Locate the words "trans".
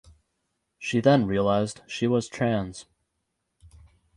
2.27-2.87